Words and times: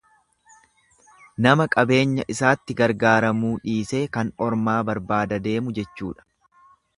Nama 1.45 1.67
qabeenya 1.75 2.25
isaatti 2.35 2.77
gargaaramuu 2.79 3.51
dhiisee 3.67 4.01
kan 4.17 4.33
ormaa 4.47 4.79
barbaada 4.89 5.41
deemu 5.51 5.77
jechuudha. 5.81 6.27